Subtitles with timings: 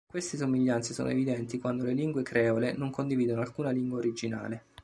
[0.09, 4.63] Queste somiglianze sono evidenti quando le lingue creole non condividono alcuna lingua originale.